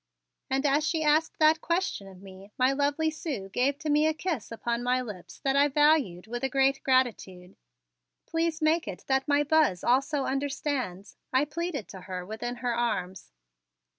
[0.49, 4.15] And as she asked that question of me, my lovely Sue gave to me a
[4.15, 7.55] kiss upon my lips that I valued with a great gratitude.
[8.25, 13.31] "Please make it that my Buzz also understands," I pleaded to her within her arms.